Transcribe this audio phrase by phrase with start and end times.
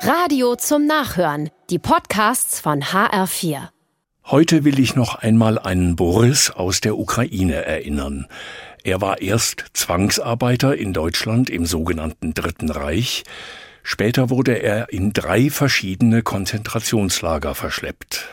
[0.00, 1.50] Radio zum Nachhören.
[1.70, 3.68] Die Podcasts von HR4.
[4.26, 8.26] Heute will ich noch einmal einen Boris aus der Ukraine erinnern.
[8.84, 13.24] Er war erst Zwangsarbeiter in Deutschland im sogenannten Dritten Reich.
[13.82, 18.28] Später wurde er in drei verschiedene Konzentrationslager verschleppt.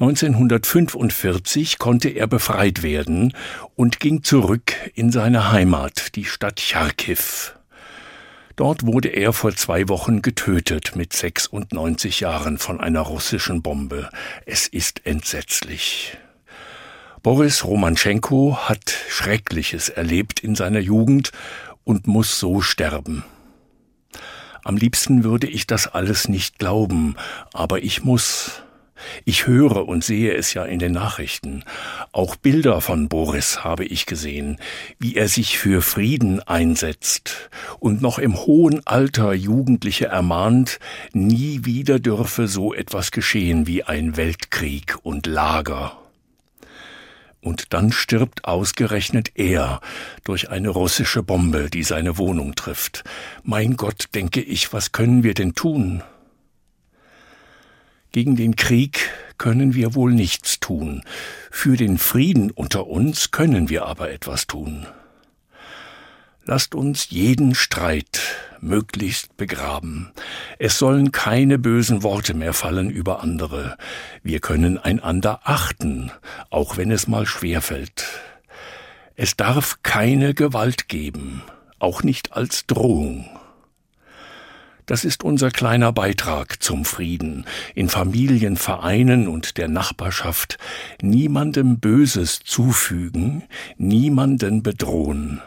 [0.00, 3.34] 1945 konnte er befreit werden
[3.74, 7.57] und ging zurück in seine Heimat, die Stadt Charkiw.
[8.58, 14.10] Dort wurde er vor zwei Wochen getötet mit 96 Jahren von einer russischen Bombe.
[14.46, 16.18] Es ist entsetzlich.
[17.22, 21.30] Boris Romanschenko hat Schreckliches erlebt in seiner Jugend
[21.84, 23.22] und muss so sterben.
[24.64, 27.14] Am liebsten würde ich das alles nicht glauben,
[27.52, 28.64] aber ich muss.
[29.24, 31.64] Ich höre und sehe es ja in den Nachrichten.
[32.12, 34.58] Auch Bilder von Boris habe ich gesehen,
[34.98, 40.78] wie er sich für Frieden einsetzt und noch im hohen Alter Jugendliche ermahnt,
[41.12, 45.96] nie wieder dürfe so etwas geschehen wie ein Weltkrieg und Lager.
[47.40, 49.80] Und dann stirbt ausgerechnet er
[50.24, 53.04] durch eine russische Bombe, die seine Wohnung trifft.
[53.44, 56.02] Mein Gott, denke ich, was können wir denn tun?
[58.12, 61.02] Gegen den Krieg können wir wohl nichts tun,
[61.50, 64.86] für den Frieden unter uns können wir aber etwas tun.
[66.44, 68.20] Lasst uns jeden Streit
[68.60, 70.12] möglichst begraben.
[70.58, 73.76] Es sollen keine bösen Worte mehr fallen über andere.
[74.22, 76.10] Wir können einander achten,
[76.48, 78.06] auch wenn es mal schwer fällt.
[79.14, 81.42] Es darf keine Gewalt geben,
[81.78, 83.28] auch nicht als Drohung.
[84.88, 87.44] Das ist unser kleiner Beitrag zum Frieden,
[87.74, 90.56] in Familien, Vereinen und der Nachbarschaft
[91.02, 93.44] niemandem Böses zufügen,
[93.76, 95.42] niemanden bedrohen.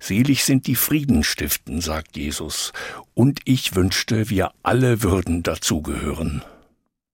[0.00, 2.72] Selig sind die Friedenstiften, sagt Jesus,
[3.14, 6.42] und ich wünschte, wir alle würden dazugehören.